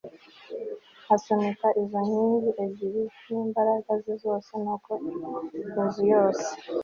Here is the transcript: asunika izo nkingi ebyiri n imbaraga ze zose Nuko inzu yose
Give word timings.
asunika 1.15 1.67
izo 1.81 1.99
nkingi 2.07 2.49
ebyiri 2.63 3.03
n 3.31 3.33
imbaraga 3.43 3.91
ze 4.03 4.13
zose 4.23 4.51
Nuko 4.63 4.91
inzu 5.81 6.03
yose 6.13 6.47